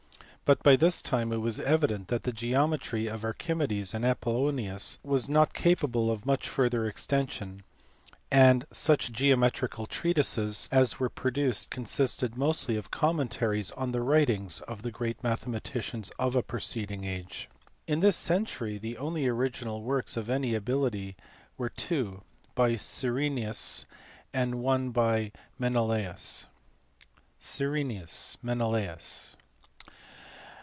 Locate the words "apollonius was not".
4.03-5.53